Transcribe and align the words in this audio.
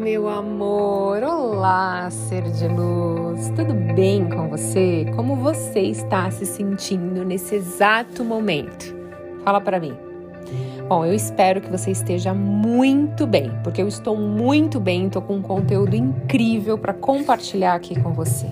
meu 0.00 0.30
amor! 0.30 1.22
Olá, 1.22 2.08
ser 2.10 2.42
de 2.44 2.66
luz! 2.66 3.50
Tudo 3.50 3.74
bem 3.74 4.26
com 4.30 4.48
você? 4.48 5.04
Como 5.14 5.36
você 5.36 5.80
está 5.80 6.30
se 6.30 6.46
sentindo 6.46 7.22
nesse 7.22 7.56
exato 7.56 8.24
momento? 8.24 8.96
Fala 9.44 9.60
para 9.60 9.78
mim. 9.78 9.94
Bom, 10.88 11.04
eu 11.04 11.12
espero 11.12 11.60
que 11.60 11.70
você 11.70 11.90
esteja 11.90 12.32
muito 12.32 13.26
bem, 13.26 13.52
porque 13.62 13.82
eu 13.82 13.88
estou 13.88 14.16
muito 14.16 14.80
bem, 14.80 15.06
estou 15.06 15.20
com 15.20 15.36
um 15.36 15.42
conteúdo 15.42 15.94
incrível 15.94 16.78
para 16.78 16.94
compartilhar 16.94 17.74
aqui 17.74 18.00
com 18.00 18.14
você. 18.14 18.46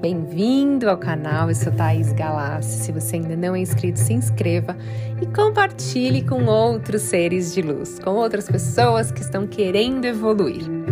Bem-vindo 0.00 0.88
ao 0.88 0.96
canal, 0.96 1.50
eu 1.50 1.54
sou 1.54 1.72
Thaís 1.72 2.12
Galassi. 2.12 2.84
Se 2.84 2.92
você 2.92 3.16
ainda 3.16 3.36
não 3.36 3.54
é 3.54 3.58
inscrito, 3.58 3.98
se 3.98 4.14
inscreva 4.14 4.74
e 5.20 5.26
compartilhe 5.26 6.22
com 6.22 6.46
outros 6.46 7.02
seres 7.02 7.52
de 7.52 7.60
luz, 7.60 7.98
com 7.98 8.12
outras 8.12 8.48
pessoas 8.48 9.10
que 9.10 9.20
estão 9.20 9.46
querendo 9.46 10.06
evoluir. 10.06 10.85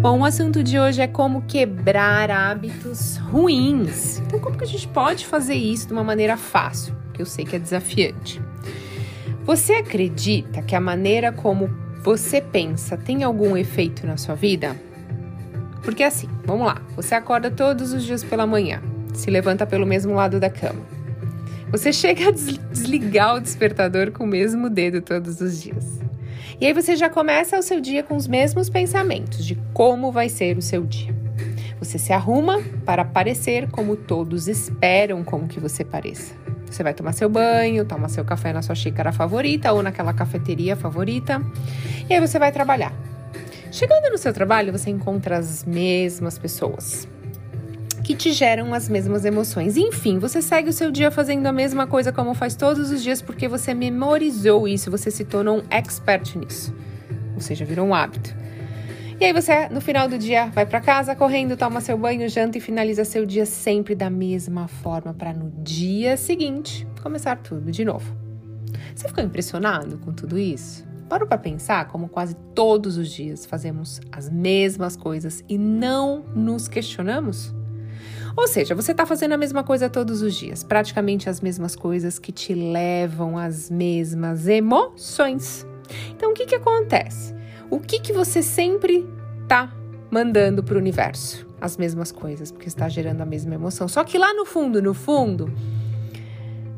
Bom, 0.00 0.20
o 0.20 0.24
assunto 0.24 0.62
de 0.62 0.78
hoje 0.78 1.02
é 1.02 1.08
como 1.08 1.42
quebrar 1.42 2.30
hábitos 2.30 3.16
ruins. 3.16 4.20
Então, 4.20 4.38
como 4.38 4.56
que 4.56 4.62
a 4.62 4.66
gente 4.66 4.86
pode 4.86 5.26
fazer 5.26 5.54
isso 5.54 5.88
de 5.88 5.92
uma 5.92 6.04
maneira 6.04 6.36
fácil? 6.36 6.94
Que 7.12 7.20
eu 7.20 7.26
sei 7.26 7.44
que 7.44 7.56
é 7.56 7.58
desafiante. 7.58 8.40
Você 9.42 9.72
acredita 9.72 10.62
que 10.62 10.76
a 10.76 10.80
maneira 10.80 11.32
como 11.32 11.68
você 12.00 12.40
pensa 12.40 12.96
tem 12.96 13.24
algum 13.24 13.56
efeito 13.56 14.06
na 14.06 14.16
sua 14.16 14.36
vida? 14.36 14.76
Porque 15.82 16.04
assim, 16.04 16.28
vamos 16.44 16.68
lá, 16.68 16.80
você 16.94 17.16
acorda 17.16 17.50
todos 17.50 17.92
os 17.92 18.04
dias 18.04 18.22
pela 18.22 18.46
manhã, 18.46 18.80
se 19.12 19.28
levanta 19.32 19.66
pelo 19.66 19.84
mesmo 19.84 20.14
lado 20.14 20.38
da 20.38 20.48
cama. 20.48 20.86
Você 21.72 21.90
chega 21.92 22.28
a 22.28 22.30
desligar 22.30 23.34
o 23.34 23.40
despertador 23.40 24.12
com 24.12 24.22
o 24.22 24.28
mesmo 24.28 24.70
dedo 24.70 25.02
todos 25.02 25.40
os 25.40 25.60
dias. 25.60 26.07
E 26.60 26.66
aí 26.66 26.72
você 26.72 26.96
já 26.96 27.08
começa 27.08 27.58
o 27.58 27.62
seu 27.62 27.80
dia 27.80 28.02
com 28.02 28.16
os 28.16 28.26
mesmos 28.26 28.68
pensamentos 28.68 29.44
de 29.44 29.56
como 29.72 30.10
vai 30.12 30.28
ser 30.28 30.56
o 30.56 30.62
seu 30.62 30.84
dia. 30.84 31.14
Você 31.78 31.98
se 31.98 32.12
arruma 32.12 32.60
para 32.84 33.04
parecer 33.04 33.70
como 33.70 33.96
todos 33.96 34.48
esperam 34.48 35.22
como 35.22 35.46
que 35.46 35.60
você 35.60 35.84
pareça. 35.84 36.34
Você 36.66 36.82
vai 36.82 36.92
tomar 36.92 37.12
seu 37.12 37.28
banho, 37.28 37.84
toma 37.84 38.08
seu 38.08 38.24
café 38.24 38.52
na 38.52 38.62
sua 38.62 38.74
xícara 38.74 39.12
favorita 39.12 39.72
ou 39.72 39.82
naquela 39.82 40.12
cafeteria 40.12 40.76
favorita, 40.76 41.40
e 42.08 42.14
aí 42.14 42.20
você 42.20 42.38
vai 42.38 42.52
trabalhar. 42.52 42.92
Chegando 43.70 44.10
no 44.10 44.18
seu 44.18 44.32
trabalho, 44.32 44.72
você 44.72 44.90
encontra 44.90 45.38
as 45.38 45.64
mesmas 45.64 46.38
pessoas 46.38 47.08
que 48.08 48.16
te 48.16 48.32
geram 48.32 48.72
as 48.72 48.88
mesmas 48.88 49.26
emoções. 49.26 49.76
Enfim, 49.76 50.18
você 50.18 50.40
segue 50.40 50.70
o 50.70 50.72
seu 50.72 50.90
dia 50.90 51.10
fazendo 51.10 51.46
a 51.46 51.52
mesma 51.52 51.86
coisa 51.86 52.10
como 52.10 52.32
faz 52.32 52.54
todos 52.54 52.90
os 52.90 53.02
dias 53.02 53.20
porque 53.20 53.46
você 53.46 53.74
memorizou 53.74 54.66
isso, 54.66 54.90
você 54.90 55.10
se 55.10 55.26
tornou 55.26 55.58
um 55.58 55.62
expert 55.68 56.34
nisso. 56.38 56.74
Ou 57.34 57.40
seja, 57.42 57.66
virou 57.66 57.86
um 57.86 57.94
hábito. 57.94 58.34
E 59.20 59.26
aí 59.26 59.32
você, 59.34 59.68
no 59.68 59.82
final 59.82 60.08
do 60.08 60.16
dia, 60.16 60.46
vai 60.46 60.64
para 60.64 60.80
casa 60.80 61.14
correndo, 61.14 61.54
toma 61.54 61.82
seu 61.82 61.98
banho, 61.98 62.26
janta 62.30 62.56
e 62.56 62.62
finaliza 62.62 63.04
seu 63.04 63.26
dia 63.26 63.44
sempre 63.44 63.94
da 63.94 64.08
mesma 64.08 64.68
forma 64.68 65.12
para 65.12 65.34
no 65.34 65.50
dia 65.62 66.16
seguinte 66.16 66.88
começar 67.02 67.36
tudo 67.36 67.70
de 67.70 67.84
novo. 67.84 68.16
Você 68.94 69.06
ficou 69.06 69.22
impressionado 69.22 69.98
com 69.98 70.14
tudo 70.14 70.38
isso? 70.38 70.82
Parou 71.10 71.28
para 71.28 71.36
pensar 71.36 71.88
como 71.88 72.08
quase 72.08 72.34
todos 72.54 72.96
os 72.96 73.10
dias 73.10 73.44
fazemos 73.44 74.00
as 74.10 74.30
mesmas 74.30 74.96
coisas 74.96 75.44
e 75.46 75.58
não 75.58 76.24
nos 76.34 76.68
questionamos? 76.68 77.57
Ou 78.36 78.46
seja, 78.46 78.74
você 78.74 78.92
está 78.92 79.04
fazendo 79.04 79.32
a 79.32 79.36
mesma 79.36 79.64
coisa 79.64 79.88
todos 79.88 80.22
os 80.22 80.34
dias, 80.34 80.62
praticamente 80.62 81.28
as 81.28 81.40
mesmas 81.40 81.74
coisas 81.74 82.18
que 82.18 82.32
te 82.32 82.54
levam 82.54 83.36
às 83.36 83.70
mesmas 83.70 84.46
emoções. 84.46 85.66
Então, 86.10 86.30
o 86.30 86.34
que, 86.34 86.46
que 86.46 86.54
acontece? 86.54 87.34
O 87.70 87.80
que, 87.80 87.98
que 88.00 88.12
você 88.12 88.42
sempre 88.42 89.06
está 89.42 89.72
mandando 90.10 90.62
para 90.62 90.74
o 90.74 90.78
universo? 90.78 91.46
As 91.60 91.76
mesmas 91.76 92.12
coisas, 92.12 92.52
porque 92.52 92.68
está 92.68 92.88
gerando 92.88 93.20
a 93.20 93.26
mesma 93.26 93.54
emoção. 93.54 93.88
Só 93.88 94.04
que 94.04 94.16
lá 94.16 94.32
no 94.32 94.46
fundo, 94.46 94.80
no 94.80 94.94
fundo, 94.94 95.52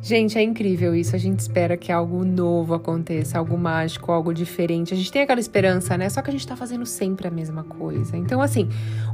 Gente, 0.02 0.38
é 0.38 0.42
incrível 0.42 0.94
isso. 0.94 1.14
A 1.14 1.18
gente 1.18 1.40
espera 1.40 1.76
que 1.76 1.92
algo 1.92 2.24
novo 2.24 2.72
aconteça, 2.72 3.38
algo 3.38 3.56
mágico, 3.58 4.10
algo 4.10 4.32
diferente. 4.32 4.94
A 4.94 4.96
gente 4.96 5.12
tem 5.12 5.22
aquela 5.22 5.40
esperança, 5.40 5.96
né? 5.96 6.08
Só 6.08 6.22
que 6.22 6.30
a 6.30 6.32
gente 6.32 6.46
tá 6.46 6.56
fazendo 6.56 6.86
sempre 6.86 7.28
a 7.28 7.30
mesma 7.30 7.64
coisa. 7.64 8.16
Então, 8.16 8.40
assim, 8.40 8.68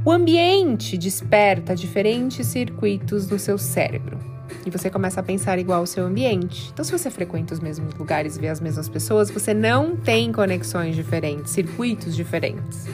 o 0.05 0.11
ambiente 0.11 0.97
desperta 0.97 1.75
diferentes 1.75 2.47
circuitos 2.47 3.29
no 3.29 3.37
seu 3.37 3.57
cérebro. 3.57 4.17
E 4.65 4.69
você 4.69 4.89
começa 4.89 5.19
a 5.19 5.23
pensar 5.23 5.59
igual 5.59 5.81
ao 5.81 5.85
seu 5.85 6.05
ambiente. 6.05 6.69
Então, 6.71 6.85
se 6.85 6.91
você 6.91 7.11
frequenta 7.11 7.53
os 7.53 7.59
mesmos 7.59 7.93
lugares 7.95 8.37
vê 8.37 8.47
as 8.47 8.61
mesmas 8.61 8.87
pessoas, 8.87 9.29
você 9.29 9.53
não 9.53 9.97
tem 9.97 10.31
conexões 10.31 10.95
diferentes, 10.95 11.51
circuitos 11.51 12.15
diferentes. 12.15 12.87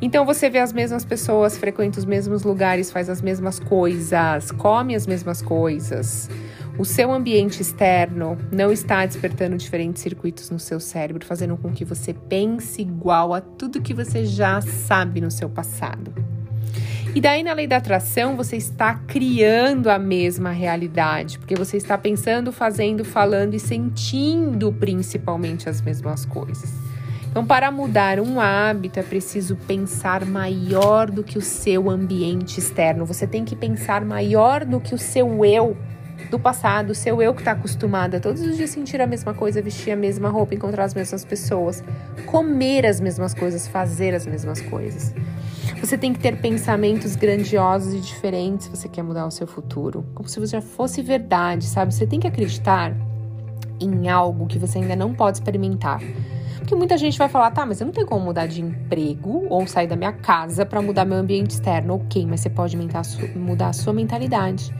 Então 0.00 0.26
você 0.26 0.50
vê 0.50 0.58
as 0.58 0.72
mesmas 0.72 1.04
pessoas, 1.04 1.56
frequenta 1.56 2.00
os 2.00 2.04
mesmos 2.04 2.42
lugares, 2.42 2.90
faz 2.90 3.08
as 3.08 3.22
mesmas 3.22 3.60
coisas, 3.60 4.50
come 4.50 4.96
as 4.96 5.06
mesmas 5.06 5.40
coisas 5.40 6.28
o 6.78 6.84
seu 6.84 7.12
ambiente 7.12 7.60
externo 7.60 8.38
não 8.50 8.72
está 8.72 9.04
despertando 9.04 9.56
diferentes 9.56 10.02
circuitos 10.02 10.48
no 10.50 10.58
seu 10.58 10.80
cérebro, 10.80 11.24
fazendo 11.24 11.56
com 11.56 11.70
que 11.70 11.84
você 11.84 12.14
pense 12.14 12.80
igual 12.80 13.34
a 13.34 13.40
tudo 13.40 13.82
que 13.82 13.92
você 13.92 14.24
já 14.24 14.60
sabe 14.60 15.20
no 15.20 15.30
seu 15.30 15.50
passado. 15.50 16.12
E 17.14 17.20
daí, 17.20 17.42
na 17.42 17.52
lei 17.52 17.66
da 17.66 17.76
atração, 17.76 18.36
você 18.36 18.56
está 18.56 18.94
criando 18.94 19.90
a 19.90 19.98
mesma 19.98 20.50
realidade, 20.50 21.38
porque 21.38 21.54
você 21.54 21.76
está 21.76 21.98
pensando, 21.98 22.50
fazendo, 22.50 23.04
falando 23.04 23.52
e 23.52 23.60
sentindo 23.60 24.72
principalmente 24.72 25.68
as 25.68 25.82
mesmas 25.82 26.24
coisas. 26.24 26.72
Então, 27.30 27.44
para 27.44 27.70
mudar 27.70 28.18
um 28.18 28.40
hábito, 28.40 28.98
é 28.98 29.02
preciso 29.02 29.56
pensar 29.56 30.24
maior 30.24 31.10
do 31.10 31.22
que 31.22 31.36
o 31.36 31.42
seu 31.42 31.90
ambiente 31.90 32.58
externo. 32.58 33.04
Você 33.04 33.26
tem 33.26 33.44
que 33.44 33.56
pensar 33.56 34.02
maior 34.04 34.64
do 34.64 34.80
que 34.80 34.94
o 34.94 34.98
seu 34.98 35.44
eu 35.44 35.76
do 36.30 36.38
passado, 36.38 36.94
seu 36.94 37.20
eu 37.20 37.34
que 37.34 37.40
está 37.40 37.52
acostumado 37.52 38.16
a 38.16 38.20
todos 38.20 38.42
os 38.42 38.56
dias 38.56 38.70
sentir 38.70 39.00
a 39.00 39.06
mesma 39.06 39.34
coisa, 39.34 39.60
vestir 39.60 39.92
a 39.92 39.96
mesma 39.96 40.28
roupa, 40.28 40.54
encontrar 40.54 40.84
as 40.84 40.94
mesmas 40.94 41.24
pessoas, 41.24 41.82
comer 42.26 42.86
as 42.86 43.00
mesmas 43.00 43.34
coisas, 43.34 43.68
fazer 43.68 44.14
as 44.14 44.26
mesmas 44.26 44.60
coisas. 44.60 45.14
Você 45.80 45.98
tem 45.98 46.12
que 46.12 46.20
ter 46.20 46.36
pensamentos 46.38 47.16
grandiosos 47.16 47.94
e 47.94 48.00
diferentes 48.00 48.66
se 48.66 48.70
você 48.70 48.88
quer 48.88 49.02
mudar 49.02 49.26
o 49.26 49.30
seu 49.30 49.46
futuro, 49.46 50.04
como 50.14 50.28
se 50.28 50.44
já 50.46 50.60
fosse 50.60 51.02
verdade, 51.02 51.64
sabe? 51.64 51.92
Você 51.92 52.06
tem 52.06 52.20
que 52.20 52.26
acreditar 52.26 52.94
em 53.80 54.08
algo 54.08 54.46
que 54.46 54.58
você 54.58 54.78
ainda 54.78 54.94
não 54.94 55.12
pode 55.12 55.38
experimentar. 55.38 56.00
Porque 56.58 56.76
muita 56.76 56.96
gente 56.96 57.18
vai 57.18 57.28
falar, 57.28 57.50
tá, 57.50 57.66
mas 57.66 57.80
eu 57.80 57.86
não 57.86 57.92
tenho 57.92 58.06
como 58.06 58.24
mudar 58.24 58.46
de 58.46 58.62
emprego 58.62 59.46
ou 59.50 59.66
sair 59.66 59.88
da 59.88 59.96
minha 59.96 60.12
casa 60.12 60.64
para 60.64 60.80
mudar 60.80 61.04
meu 61.04 61.18
ambiente 61.18 61.50
externo. 61.50 61.96
Ok, 61.96 62.24
mas 62.24 62.40
você 62.40 62.48
pode 62.48 62.76
mudar 63.34 63.68
a 63.68 63.72
sua 63.72 63.92
mentalidade. 63.92 64.72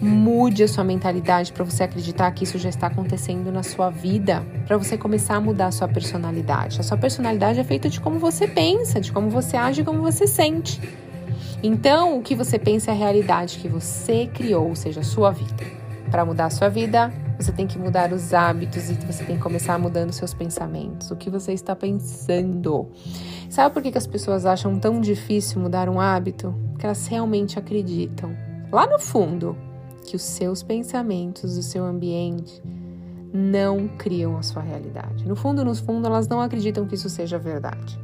Mude 0.00 0.62
a 0.62 0.68
sua 0.68 0.82
mentalidade 0.82 1.52
para 1.52 1.62
você 1.62 1.82
acreditar 1.82 2.30
que 2.30 2.44
isso 2.44 2.56
já 2.56 2.70
está 2.70 2.86
acontecendo 2.86 3.52
na 3.52 3.62
sua 3.62 3.90
vida, 3.90 4.42
para 4.66 4.78
você 4.78 4.96
começar 4.96 5.34
a 5.34 5.40
mudar 5.40 5.66
a 5.66 5.72
sua 5.72 5.86
personalidade. 5.86 6.80
A 6.80 6.82
sua 6.82 6.96
personalidade 6.96 7.60
é 7.60 7.64
feita 7.64 7.88
de 7.90 8.00
como 8.00 8.18
você 8.18 8.48
pensa, 8.48 8.98
de 8.98 9.12
como 9.12 9.28
você 9.28 9.58
age 9.58 9.84
como 9.84 10.00
você 10.00 10.26
sente. 10.26 10.80
Então, 11.62 12.18
o 12.18 12.22
que 12.22 12.34
você 12.34 12.58
pensa 12.58 12.90
é 12.90 12.94
a 12.94 12.96
realidade 12.96 13.58
que 13.58 13.68
você 13.68 14.26
criou, 14.26 14.68
ou 14.68 14.74
seja, 14.74 15.00
a 15.00 15.04
sua 15.04 15.30
vida. 15.30 15.64
Para 16.10 16.24
mudar 16.24 16.46
a 16.46 16.50
sua 16.50 16.70
vida, 16.70 17.12
você 17.38 17.52
tem 17.52 17.66
que 17.66 17.78
mudar 17.78 18.10
os 18.12 18.32
hábitos 18.32 18.90
e 18.90 18.94
você 18.94 19.22
tem 19.24 19.36
que 19.36 19.42
começar 19.42 19.78
mudando 19.78 20.12
seus 20.12 20.32
pensamentos. 20.32 21.10
O 21.10 21.16
que 21.16 21.28
você 21.28 21.52
está 21.52 21.76
pensando? 21.76 22.88
Sabe 23.50 23.74
por 23.74 23.82
que, 23.82 23.92
que 23.92 23.98
as 23.98 24.06
pessoas 24.06 24.46
acham 24.46 24.78
tão 24.78 24.98
difícil 24.98 25.60
mudar 25.60 25.90
um 25.90 26.00
hábito? 26.00 26.54
Porque 26.70 26.86
elas 26.86 27.06
realmente 27.06 27.58
acreditam. 27.58 28.34
Lá 28.72 28.86
no 28.86 28.98
fundo, 28.98 29.56
que 30.10 30.16
os 30.16 30.22
seus 30.22 30.60
pensamentos, 30.60 31.56
o 31.56 31.62
seu 31.62 31.84
ambiente 31.84 32.60
não 33.32 33.86
criam 33.86 34.36
a 34.36 34.42
sua 34.42 34.60
realidade. 34.60 35.24
No 35.24 35.36
fundo, 35.36 35.64
no 35.64 35.72
fundo, 35.72 36.04
elas 36.08 36.26
não 36.26 36.40
acreditam 36.40 36.84
que 36.84 36.96
isso 36.96 37.08
seja 37.08 37.38
verdade. 37.38 37.96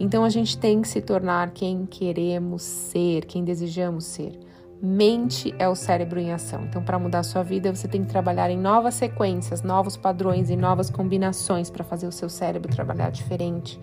Então 0.00 0.24
a 0.24 0.30
gente 0.30 0.56
tem 0.56 0.80
que 0.80 0.88
se 0.88 1.02
tornar 1.02 1.50
quem 1.50 1.84
queremos 1.84 2.62
ser, 2.62 3.26
quem 3.26 3.44
desejamos 3.44 4.06
ser. 4.06 4.32
Mente 4.80 5.54
é 5.58 5.68
o 5.68 5.74
cérebro 5.74 6.18
em 6.18 6.32
ação. 6.32 6.64
Então, 6.64 6.82
para 6.82 6.98
mudar 6.98 7.18
a 7.18 7.22
sua 7.22 7.42
vida, 7.42 7.72
você 7.72 7.86
tem 7.86 8.02
que 8.02 8.08
trabalhar 8.10 8.50
em 8.50 8.58
novas 8.58 8.94
sequências, 8.94 9.62
novos 9.62 9.94
padrões 9.94 10.48
e 10.48 10.56
novas 10.56 10.88
combinações 10.88 11.68
para 11.68 11.84
fazer 11.84 12.06
o 12.06 12.12
seu 12.12 12.30
cérebro 12.30 12.72
trabalhar 12.72 13.10
diferente. 13.10 13.78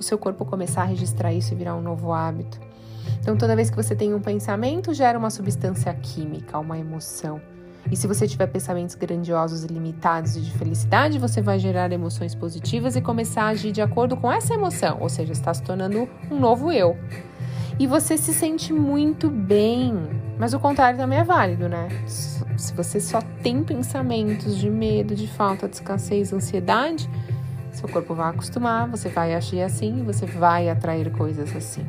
O 0.00 0.02
seu 0.02 0.16
corpo 0.16 0.46
começar 0.46 0.82
a 0.82 0.86
registrar 0.86 1.32
isso 1.32 1.52
e 1.52 1.56
virar 1.56 1.76
um 1.76 1.82
novo 1.82 2.10
hábito. 2.10 2.58
Então, 3.22 3.36
toda 3.36 3.54
vez 3.54 3.70
que 3.70 3.76
você 3.76 3.94
tem 3.94 4.12
um 4.12 4.20
pensamento, 4.20 4.92
gera 4.92 5.16
uma 5.16 5.30
substância 5.30 5.94
química, 5.94 6.58
uma 6.58 6.76
emoção. 6.76 7.40
E 7.90 7.96
se 7.96 8.08
você 8.08 8.26
tiver 8.26 8.48
pensamentos 8.48 8.96
grandiosos, 8.96 9.62
ilimitados 9.64 10.36
e 10.36 10.40
de 10.40 10.50
felicidade, 10.52 11.20
você 11.20 11.40
vai 11.40 11.58
gerar 11.58 11.92
emoções 11.92 12.34
positivas 12.34 12.96
e 12.96 13.00
começar 13.00 13.44
a 13.44 13.48
agir 13.48 13.70
de 13.70 13.80
acordo 13.80 14.16
com 14.16 14.30
essa 14.30 14.54
emoção, 14.54 14.98
ou 15.00 15.08
seja, 15.08 15.32
está 15.32 15.54
se 15.54 15.62
tornando 15.62 16.08
um 16.30 16.38
novo 16.38 16.72
eu. 16.72 16.96
E 17.78 17.86
você 17.86 18.18
se 18.18 18.34
sente 18.34 18.72
muito 18.72 19.30
bem, 19.30 19.94
mas 20.36 20.52
o 20.52 20.58
contrário 20.58 20.98
também 20.98 21.20
é 21.20 21.24
válido, 21.24 21.68
né? 21.68 21.88
Se 22.06 22.72
você 22.74 23.00
só 23.00 23.20
tem 23.42 23.62
pensamentos 23.62 24.58
de 24.58 24.68
medo, 24.68 25.14
de 25.14 25.28
falta 25.28 25.68
de 25.68 25.76
escassez, 25.76 26.32
ansiedade, 26.32 27.08
Seu 27.72 27.88
corpo 27.88 28.14
vai 28.14 28.30
acostumar, 28.30 28.86
você 28.86 29.08
vai 29.08 29.34
agir 29.34 29.62
assim 29.62 30.00
e 30.00 30.02
você 30.02 30.26
vai 30.26 30.68
atrair 30.68 31.10
coisas 31.10 31.56
assim. 31.56 31.84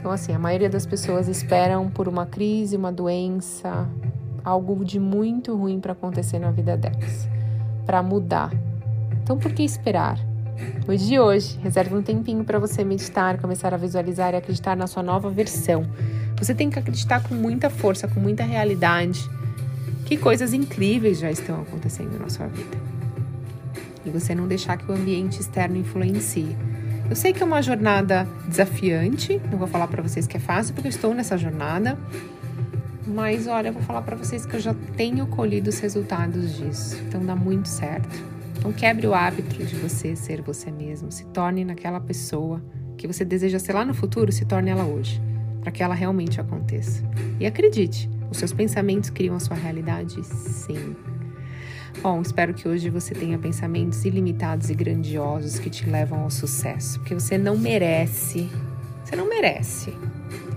Então, 0.00 0.10
assim, 0.10 0.32
a 0.32 0.38
maioria 0.38 0.70
das 0.70 0.86
pessoas 0.86 1.28
esperam 1.28 1.90
por 1.90 2.08
uma 2.08 2.24
crise, 2.24 2.74
uma 2.74 2.90
doença, 2.90 3.86
algo 4.42 4.82
de 4.82 4.98
muito 4.98 5.54
ruim 5.54 5.78
para 5.78 5.92
acontecer 5.92 6.38
na 6.38 6.50
vida 6.50 6.74
delas, 6.74 7.28
para 7.84 8.02
mudar. 8.02 8.50
Então, 9.22 9.36
por 9.36 9.52
que 9.52 9.62
esperar? 9.62 10.18
Hoje 10.88 11.06
de 11.06 11.20
hoje, 11.20 11.58
reserve 11.62 11.94
um 11.94 12.02
tempinho 12.02 12.42
para 12.44 12.58
você 12.58 12.82
meditar, 12.82 13.38
começar 13.38 13.74
a 13.74 13.76
visualizar 13.76 14.32
e 14.32 14.38
acreditar 14.38 14.74
na 14.74 14.86
sua 14.86 15.02
nova 15.02 15.28
versão. 15.28 15.84
Você 16.38 16.54
tem 16.54 16.70
que 16.70 16.78
acreditar 16.78 17.22
com 17.22 17.34
muita 17.34 17.68
força, 17.68 18.08
com 18.08 18.20
muita 18.20 18.42
realidade, 18.42 19.20
que 20.06 20.16
coisas 20.16 20.54
incríveis 20.54 21.18
já 21.18 21.30
estão 21.30 21.60
acontecendo 21.60 22.18
na 22.18 22.30
sua 22.30 22.46
vida. 22.46 22.78
E 24.06 24.08
você 24.08 24.34
não 24.34 24.48
deixar 24.48 24.78
que 24.78 24.90
o 24.90 24.94
ambiente 24.94 25.42
externo 25.42 25.76
influencie. 25.76 26.56
Eu 27.10 27.16
sei 27.16 27.32
que 27.32 27.42
é 27.42 27.44
uma 27.44 27.60
jornada 27.60 28.24
desafiante, 28.46 29.42
não 29.50 29.58
vou 29.58 29.66
falar 29.66 29.88
para 29.88 30.00
vocês 30.00 30.28
que 30.28 30.36
é 30.36 30.40
fácil, 30.40 30.72
porque 30.72 30.86
eu 30.86 30.90
estou 30.90 31.12
nessa 31.12 31.36
jornada. 31.36 31.98
Mas 33.04 33.48
olha, 33.48 33.70
eu 33.70 33.72
vou 33.72 33.82
falar 33.82 34.02
para 34.02 34.14
vocês 34.14 34.46
que 34.46 34.54
eu 34.54 34.60
já 34.60 34.72
tenho 34.96 35.26
colhido 35.26 35.70
os 35.70 35.80
resultados 35.80 36.56
disso. 36.56 36.96
Então 37.08 37.26
dá 37.26 37.34
muito 37.34 37.66
certo. 37.66 38.16
Então 38.56 38.72
quebre 38.72 39.08
o 39.08 39.12
hábito 39.12 39.64
de 39.64 39.74
você 39.74 40.14
ser 40.14 40.40
você 40.40 40.70
mesmo, 40.70 41.10
se 41.10 41.24
torne 41.26 41.64
naquela 41.64 41.98
pessoa 41.98 42.62
que 42.96 43.08
você 43.08 43.24
deseja 43.24 43.58
ser 43.58 43.72
lá 43.72 43.84
no 43.84 43.92
futuro, 43.92 44.30
se 44.30 44.44
torne 44.44 44.70
ela 44.70 44.84
hoje, 44.84 45.20
para 45.62 45.72
que 45.72 45.82
ela 45.82 45.96
realmente 45.96 46.40
aconteça. 46.40 47.02
E 47.40 47.46
acredite, 47.46 48.08
os 48.30 48.36
seus 48.36 48.52
pensamentos 48.52 49.10
criam 49.10 49.34
a 49.34 49.40
sua 49.40 49.56
realidade, 49.56 50.22
sim. 50.24 50.94
Bom, 52.02 52.22
espero 52.22 52.54
que 52.54 52.66
hoje 52.66 52.88
você 52.88 53.14
tenha 53.14 53.38
pensamentos 53.38 54.04
ilimitados 54.04 54.70
e 54.70 54.74
grandiosos 54.74 55.58
que 55.58 55.68
te 55.68 55.88
levam 55.88 56.20
ao 56.20 56.30
sucesso, 56.30 56.98
porque 57.00 57.14
você 57.14 57.36
não 57.36 57.58
merece, 57.58 58.48
você 59.04 59.16
não 59.16 59.28
merece 59.28 59.94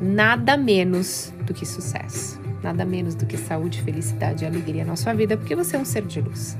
nada 0.01 0.55
menos 0.55 1.33
do 1.45 1.53
que 1.53 1.65
sucesso, 1.65 2.39
nada 2.61 2.85
menos 2.85 3.15
do 3.15 3.25
que 3.25 3.37
saúde, 3.37 3.81
felicidade 3.81 4.43
e 4.43 4.47
alegria 4.47 4.85
na 4.85 4.95
sua 4.95 5.13
vida, 5.13 5.35
porque 5.35 5.55
você 5.55 5.75
é 5.75 5.79
um 5.79 5.85
ser 5.85 6.03
de 6.03 6.21
luz 6.21 6.57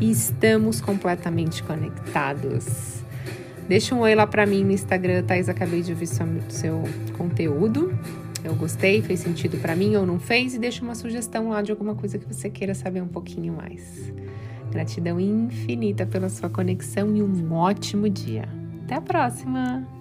e 0.00 0.10
estamos 0.10 0.80
completamente 0.80 1.62
conectados. 1.62 2.98
Deixa 3.68 3.94
um 3.94 4.00
oi 4.00 4.14
lá 4.14 4.26
para 4.26 4.46
mim 4.46 4.64
no 4.64 4.72
Instagram, 4.72 5.22
Thais. 5.24 5.48
Acabei 5.48 5.82
de 5.82 5.92
ouvir 5.92 6.06
seu, 6.06 6.26
seu 6.48 6.82
conteúdo. 7.16 7.92
Eu 8.44 8.54
gostei, 8.54 9.02
fez 9.02 9.20
sentido 9.20 9.58
para 9.58 9.74
mim 9.74 9.96
ou 9.96 10.06
não 10.06 10.18
fez? 10.18 10.54
E 10.54 10.58
deixa 10.58 10.82
uma 10.82 10.94
sugestão 10.94 11.50
lá 11.50 11.60
de 11.62 11.70
alguma 11.70 11.94
coisa 11.94 12.18
que 12.18 12.26
você 12.26 12.48
queira 12.48 12.74
saber 12.74 13.02
um 13.02 13.08
pouquinho 13.08 13.52
mais. 13.52 14.12
Gratidão 14.70 15.18
infinita 15.18 16.06
pela 16.06 16.28
sua 16.28 16.48
conexão 16.48 17.14
e 17.16 17.22
um 17.22 17.52
ótimo 17.52 18.08
dia. 18.08 18.48
Até 18.84 18.94
a 18.94 19.00
próxima! 19.00 19.97